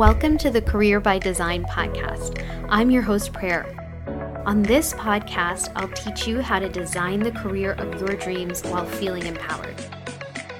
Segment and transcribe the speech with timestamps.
[0.00, 2.42] Welcome to the Career by Design podcast.
[2.70, 3.66] I'm your host, Prayer.
[4.46, 8.86] On this podcast, I'll teach you how to design the career of your dreams while
[8.86, 9.78] feeling empowered.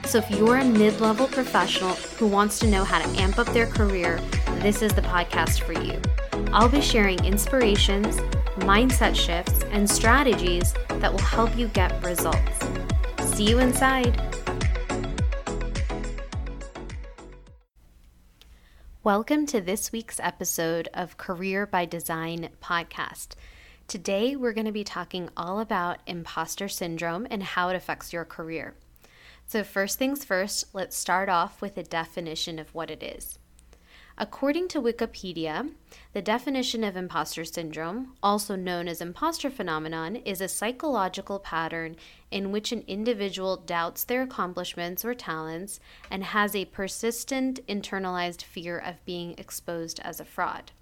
[0.05, 3.47] So, if you're a mid level professional who wants to know how to amp up
[3.55, 4.21] their career,
[4.57, 5.99] this is the podcast for you.
[6.53, 8.19] I'll be sharing inspirations,
[8.59, 12.59] mindset shifts, and strategies that will help you get results.
[13.25, 14.30] See you inside.
[19.13, 23.31] Welcome to this week's episode of Career by Design podcast.
[23.89, 28.25] Today, we're going to be talking all about imposter syndrome and how it affects your
[28.25, 28.77] career.
[29.49, 33.40] So, first things first, let's start off with a definition of what it is.
[34.23, 35.73] According to Wikipedia,
[36.13, 41.97] the definition of imposter syndrome, also known as imposter phenomenon, is a psychological pattern
[42.31, 48.79] in which an individual doubts their accomplishments or talents and has a persistent internalized fear
[48.79, 50.73] of being exposed as a fraud.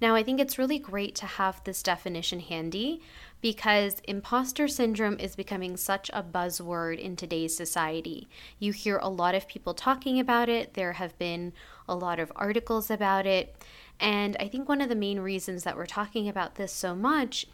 [0.00, 3.00] Now, I think it's really great to have this definition handy
[3.40, 8.28] because imposter syndrome is becoming such a buzzword in today's society.
[8.58, 11.52] You hear a lot of people talking about it, there have been
[11.88, 13.54] a lot of articles about it.
[14.00, 17.46] And I think one of the main reasons that we're talking about this so much,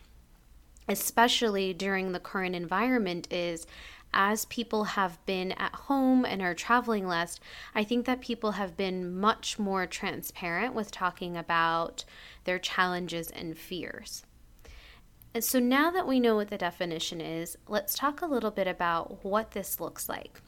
[0.88, 3.66] especially during the current environment, is
[4.12, 7.39] as people have been at home and are traveling less,
[7.75, 12.05] I think that people have been much more transparent with talking about
[12.44, 14.25] their challenges and fears.
[15.33, 18.67] And so now that we know what the definition is, let's talk a little bit
[18.67, 20.41] about what this looks like.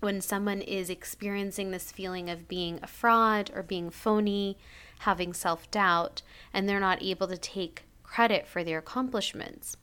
[0.00, 4.58] When someone is experiencing this feeling of being a fraud or being phony,
[5.00, 9.76] having self doubt, and they're not able to take credit for their accomplishments.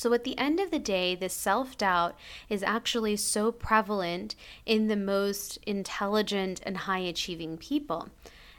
[0.00, 2.16] So, at the end of the day, this self doubt
[2.48, 4.34] is actually so prevalent
[4.64, 8.08] in the most intelligent and high achieving people.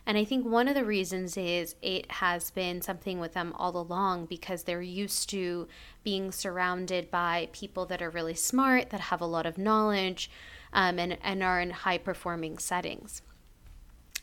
[0.06, 3.76] And I think one of the reasons is it has been something with them all
[3.76, 5.68] along because they're used to
[6.04, 10.30] being surrounded by people that are really smart, that have a lot of knowledge,
[10.74, 13.24] um, and, and are in high performing settings.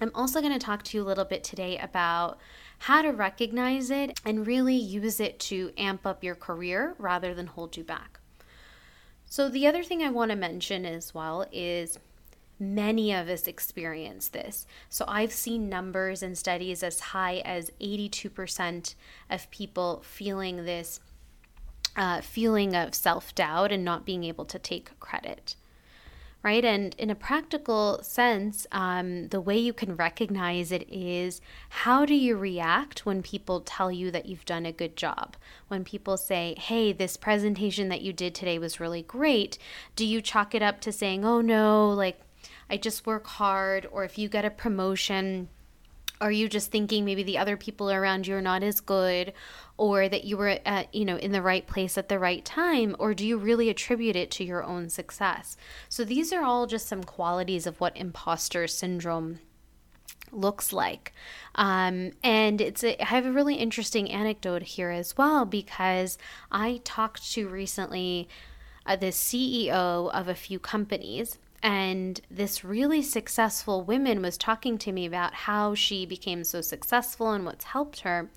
[0.00, 2.38] I'm also going to talk to you a little bit today about
[2.80, 7.48] how to recognize it and really use it to amp up your career rather than
[7.48, 8.20] hold you back.
[9.26, 11.98] So, the other thing I want to mention as well is
[12.58, 14.66] many of us experience this.
[14.88, 18.94] So, I've seen numbers and studies as high as 82%
[19.28, 21.00] of people feeling this
[21.96, 25.56] uh, feeling of self doubt and not being able to take credit
[26.42, 26.64] right?
[26.64, 32.14] And in a practical sense, um, the way you can recognize it is how do
[32.14, 35.36] you react when people tell you that you've done a good job?
[35.66, 39.58] When people say, hey, this presentation that you did today was really great,
[39.96, 42.20] do you chalk it up to saying, oh no, like
[42.70, 43.86] I just work hard?
[43.90, 45.48] Or if you get a promotion,
[46.20, 49.32] are you just thinking maybe the other people around you are not as good
[49.76, 52.96] or that you were at, you know in the right place at the right time?
[52.98, 55.56] Or do you really attribute it to your own success?
[55.88, 59.38] So these are all just some qualities of what imposter syndrome
[60.32, 61.12] looks like.
[61.54, 66.18] Um, and it's a, I have a really interesting anecdote here as well because
[66.52, 68.28] i talked to recently
[68.86, 74.92] uh, the ceo of a few companies and this really successful woman was talking to
[74.92, 78.30] me about how she became so successful and what's helped her.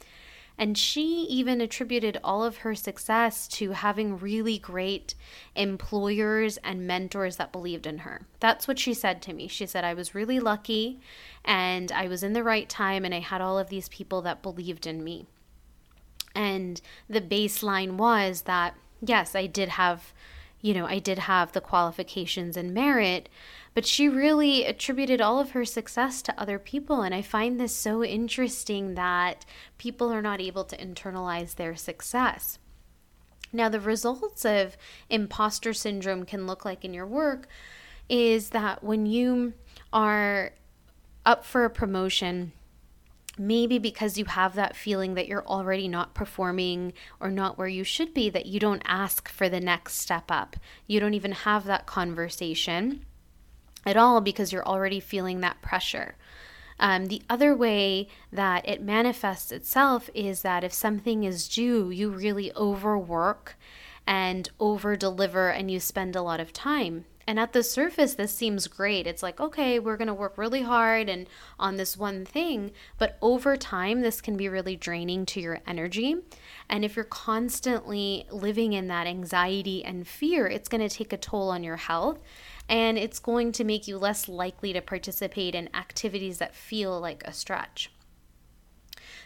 [0.57, 5.15] And she even attributed all of her success to having really great
[5.55, 8.27] employers and mentors that believed in her.
[8.39, 9.47] That's what she said to me.
[9.47, 10.99] She said, I was really lucky
[11.43, 14.43] and I was in the right time and I had all of these people that
[14.43, 15.25] believed in me.
[16.35, 20.13] And the baseline was that, yes, I did have
[20.61, 23.29] you know, I did have the qualifications and merit,
[23.73, 27.01] but she really attributed all of her success to other people.
[27.01, 29.45] And I find this so interesting that
[29.77, 32.59] people are not able to internalize their success.
[33.53, 34.77] Now, the results of
[35.09, 37.47] imposter syndrome can look like in your work
[38.07, 39.53] is that when you
[39.91, 40.53] are
[41.25, 42.51] up for a promotion,
[43.41, 47.83] maybe because you have that feeling that you're already not performing or not where you
[47.83, 50.55] should be, that you don't ask for the next step up.
[50.85, 53.03] You don't even have that conversation
[53.85, 56.15] at all because you're already feeling that pressure.
[56.79, 62.09] Um, the other way that it manifests itself is that if something is due, you
[62.09, 63.57] really overwork
[64.07, 67.05] and over deliver and you spend a lot of time.
[67.27, 69.07] And at the surface, this seems great.
[69.07, 71.27] It's like, okay, we're going to work really hard and
[71.59, 72.71] on this one thing.
[72.97, 76.15] But over time, this can be really draining to your energy.
[76.69, 81.17] And if you're constantly living in that anxiety and fear, it's going to take a
[81.17, 82.19] toll on your health.
[82.67, 87.23] And it's going to make you less likely to participate in activities that feel like
[87.25, 87.91] a stretch.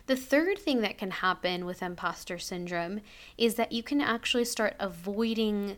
[0.08, 3.02] The third thing that can happen with imposter syndrome
[3.38, 5.78] is that you can actually start avoiding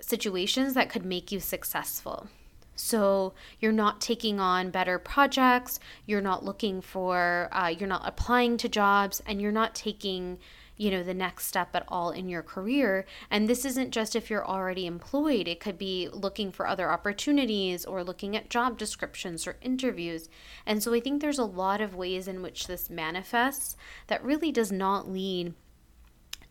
[0.00, 2.28] situations that could make you successful.
[2.76, 8.56] So you're not taking on better projects, you're not looking for, uh, you're not applying
[8.58, 10.38] to jobs, and you're not taking
[10.78, 13.04] you know the next step at all in your career.
[13.30, 15.48] And this isn't just if you're already employed.
[15.48, 20.28] It could be looking for other opportunities or looking at job descriptions or interviews.
[20.64, 24.52] And so i think there's a lot of ways in which this manifests that really
[24.52, 25.54] does not lead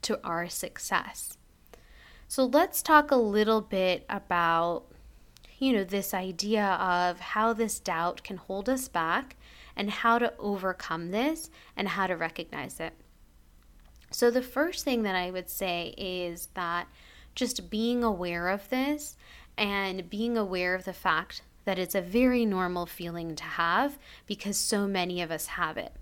[0.01, 1.37] to our success
[2.27, 4.83] so let's talk a little bit about
[5.59, 9.35] you know this idea of how this doubt can hold us back
[9.75, 12.93] and how to overcome this and how to recognize it
[14.09, 16.87] so, the first thing that I would say is that
[17.35, 19.17] just being aware of this
[19.57, 24.55] and being aware of the fact that it's a very normal feeling to have because
[24.57, 25.93] so many of us have it.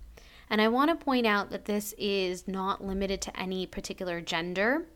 [0.48, 4.86] And I want to point out that this is not limited to any particular gender.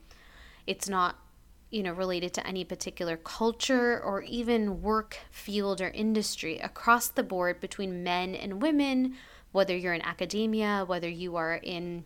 [0.71, 1.17] It's not,
[1.71, 7.25] you know, related to any particular culture or even work field or industry across the
[7.25, 9.17] board between men and women,
[9.51, 12.05] whether you're in academia, whether you are in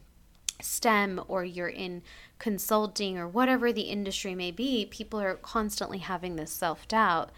[0.63, 2.01] STEM or you're in
[2.39, 7.29] consulting or whatever the industry may be, people are constantly having this self doubt.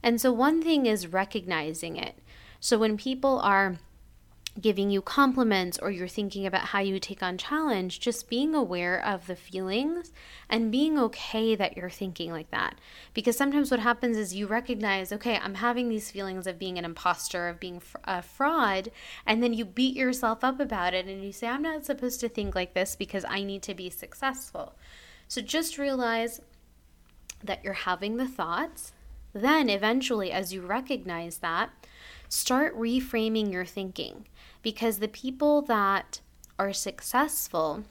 [0.00, 2.20] And so, one thing is recognizing it.
[2.60, 3.78] So, when people are
[4.60, 9.04] giving you compliments or you're thinking about how you take on challenge, just being aware
[9.04, 10.12] of the feelings
[10.48, 12.76] and being okay that you're thinking like that.
[13.14, 16.84] Because sometimes what happens is you recognize, okay, I'm having these feelings of being an
[16.84, 18.90] imposter, of being a fraud,
[19.26, 22.28] and then you beat yourself up about it and you say, I'm not supposed to
[22.28, 24.74] think like this because I need to be successful.
[25.28, 26.40] So just realize
[27.44, 28.92] that you're having the thoughts.
[29.32, 31.70] Then eventually, as you recognize that,
[32.28, 34.26] start reframing your thinking
[34.62, 36.20] because the people that
[36.58, 37.84] are successful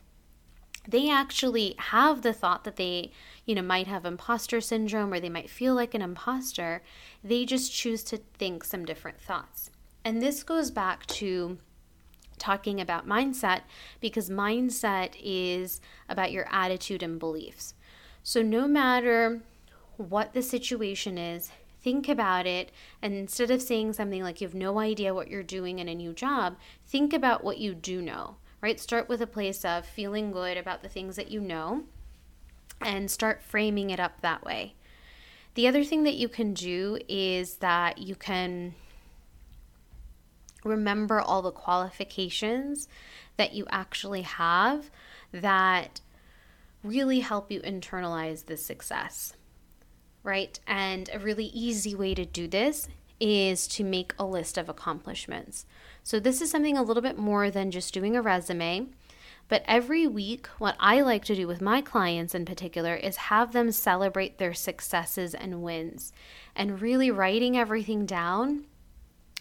[0.87, 3.11] they actually have the thought that they
[3.45, 6.81] you know might have imposter syndrome or they might feel like an imposter.
[7.23, 9.69] They just choose to think some different thoughts.
[10.05, 11.57] And this goes back to
[12.37, 13.61] talking about mindset
[13.99, 17.73] because mindset is about your attitude and beliefs.
[18.23, 19.41] So no matter
[19.97, 21.51] what the situation is
[21.81, 22.71] think about it
[23.01, 25.95] and instead of saying something like you have no idea what you're doing in a
[25.95, 28.79] new job, think about what you do know, right?
[28.79, 31.83] Start with a place of feeling good about the things that you know
[32.81, 34.75] and start framing it up that way.
[35.55, 38.75] The other thing that you can do is that you can
[40.63, 42.87] remember all the qualifications
[43.37, 44.91] that you actually have
[45.31, 46.01] that
[46.83, 49.33] really help you internalize the success
[50.27, 50.59] right?
[50.67, 52.87] And a really easy way to do this
[53.19, 55.65] is to make a list of accomplishments.
[56.03, 58.87] So, this is something a little bit more than just doing a resume.
[59.49, 63.53] But every week, what I like to do with my clients in particular is have
[63.53, 66.11] them celebrate their successes and wins.
[66.55, 68.65] And really writing everything down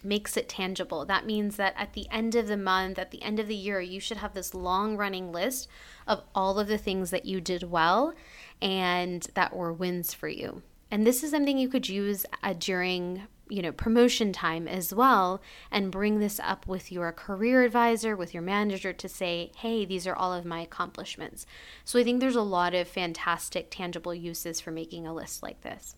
[0.04, 1.04] makes it tangible.
[1.04, 3.80] That means that at the end of the month, at the end of the year,
[3.80, 5.68] you should have this long running list
[6.06, 8.14] of all of the things that you did well
[8.62, 10.62] and that were wins for you.
[10.90, 15.40] And this is something you could use uh, during you know promotion time as well
[15.70, 20.04] and bring this up with your career advisor with your manager to say hey these
[20.04, 21.46] are all of my accomplishments.
[21.84, 25.60] So i think there's a lot of fantastic tangible uses for making a list like
[25.60, 25.94] this.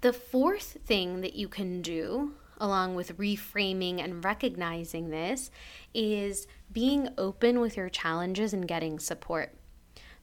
[0.00, 5.50] The fourth thing that you can do along with reframing and recognizing this
[5.94, 9.57] is being open with your challenges and getting support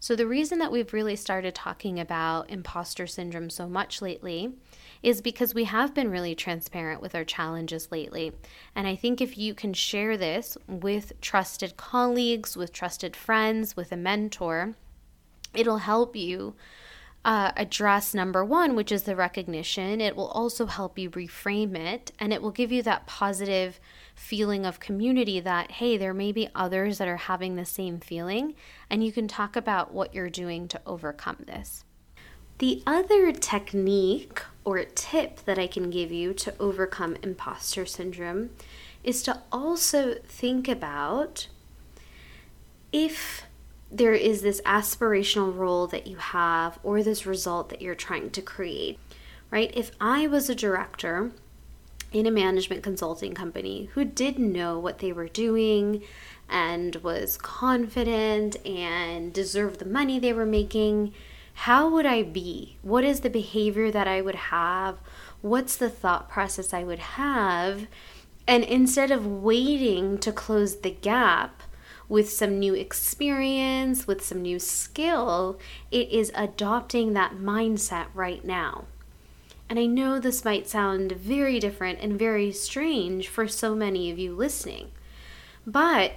[0.06, 4.54] so, the reason that we've really started talking about imposter syndrome so much lately
[5.02, 8.32] is because we have been really transparent with our challenges lately.
[8.76, 13.92] And I think if you can share this with trusted colleagues, with trusted friends, with
[13.92, 14.76] a mentor,
[15.56, 16.54] it'll help you
[17.26, 20.02] uh, address number one, which is the recognition.
[20.02, 23.80] It will also help you reframe it and it will give you that positive
[24.16, 28.56] feeling of community that, hey, there may be others that are having the same feeling,
[28.90, 31.84] and you can talk about what you're doing to overcome this.
[32.58, 38.52] The other technique or tip that I can give you to overcome imposter syndrome
[39.04, 41.48] is to also think about
[42.94, 43.44] if
[43.92, 48.42] there is this aspirational role that you have or this result that you're trying to
[48.42, 48.98] create,
[49.52, 49.72] right?
[49.76, 51.32] If I was a director
[52.16, 56.02] in a management consulting company who did know what they were doing
[56.50, 61.14] and was confident and deserved the money they were making,
[61.56, 62.78] how would I be?
[62.82, 64.98] What is the behavior that I would have?
[65.42, 67.86] What's the thought process I would have?
[68.48, 71.64] And instead of waiting to close the gap
[72.08, 75.60] with some new experience, with some new skill,
[75.92, 78.86] it is adopting that mindset right now.
[79.70, 84.20] And I know this might sound very different and very strange for so many of
[84.20, 84.92] you listening,
[85.66, 86.14] but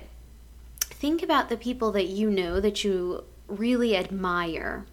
[0.80, 4.84] think about the people that you know that you really admire.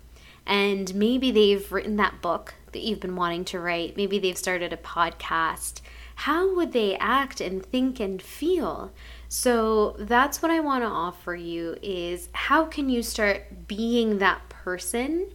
[0.45, 3.97] And maybe they've written that book that you've been wanting to write.
[3.97, 5.81] Maybe they've started a podcast.
[6.15, 8.93] How would they act and think and feel?
[9.27, 14.47] So that's what I want to offer you is how can you start being that
[14.47, 15.31] person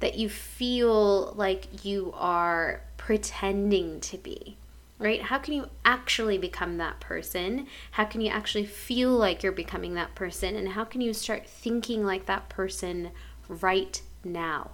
[0.00, 4.56] that you feel like you are pretending to be?
[4.98, 5.22] Right?
[5.22, 7.66] How can you actually become that person?
[7.92, 10.56] How can you actually feel like you're becoming that person?
[10.56, 13.10] And how can you start thinking like that person
[13.48, 14.70] right now?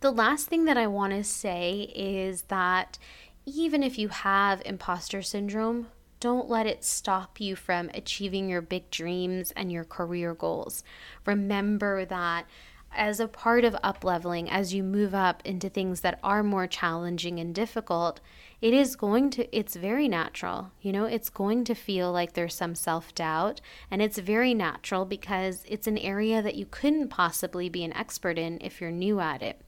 [0.00, 2.98] The last thing that I want to say is that
[3.46, 5.88] even if you have imposter syndrome,
[6.20, 10.82] don't let it stop you from achieving your big dreams and your career goals.
[11.26, 12.46] Remember that
[12.96, 16.66] as a part of up leveling, as you move up into things that are more
[16.66, 18.20] challenging and difficult,
[18.60, 20.70] it is going to, it's very natural.
[20.80, 23.60] You know, it's going to feel like there's some self doubt,
[23.90, 28.38] and it's very natural because it's an area that you couldn't possibly be an expert
[28.38, 29.60] in if you're new at it.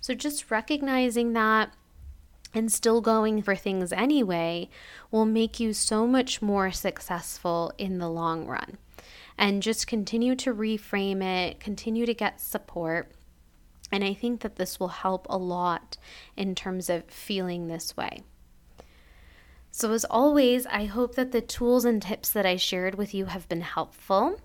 [0.00, 1.72] So just recognizing that
[2.54, 4.68] and still going for things anyway
[5.10, 8.78] will make you so much more successful in the long run.
[9.38, 13.12] And just continue to reframe it, continue to get support.
[13.90, 15.96] And I think that this will help a lot
[16.36, 18.22] in terms of feeling this way.
[19.70, 23.26] So, as always, I hope that the tools and tips that I shared with you
[23.26, 24.40] have been helpful.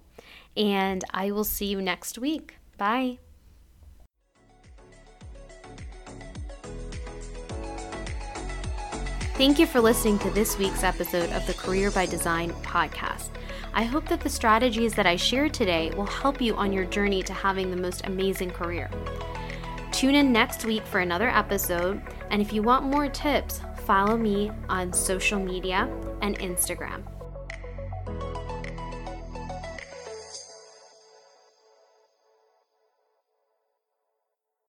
[0.56, 2.58] And I will see you next week.
[2.78, 3.18] Bye.
[9.36, 13.30] Thank you for listening to this week's episode of the Career by Design podcast.
[13.76, 17.24] I hope that the strategies that I shared today will help you on your journey
[17.24, 18.90] to having the most amazing career.
[19.92, 24.52] Tune in next week for another episode, and if you want more tips, follow me
[24.70, 25.90] on social media
[26.22, 27.04] and Instagram.